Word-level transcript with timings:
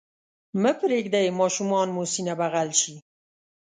مه 0.61 0.71
پرېږدئ 0.79 1.27
ماشومان 1.39 1.87
مو 1.95 2.03
سینه 2.13 2.33
بغل 2.41 2.69
شي. 2.81 2.95